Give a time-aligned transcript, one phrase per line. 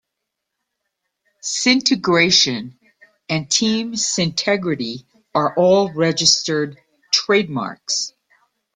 [1.43, 2.75] "Syntegration"
[3.29, 6.79] and "Team Syntegrity" are all registered
[7.13, 8.11] trademarks.